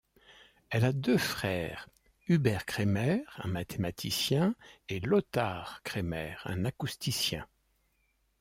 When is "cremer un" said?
2.65-3.47, 5.83-6.65